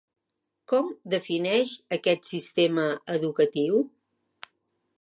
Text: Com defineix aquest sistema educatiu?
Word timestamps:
Com 0.71 0.87
defineix 1.13 1.73
aquest 1.97 2.29
sistema 2.31 2.87
educatiu? 3.17 3.83